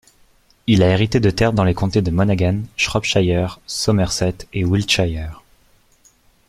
Il 0.65 0.81
a 0.81 0.87
hérité 0.89 1.19
de 1.19 1.29
terres 1.29 1.53
dans 1.53 1.63
les 1.63 1.75
comtés 1.75 2.01
de 2.01 2.09
Monaghan, 2.09 2.61
Shropshire, 2.75 3.59
Somerset 3.67 4.47
et 4.51 4.65
Wiltshire. 4.65 5.43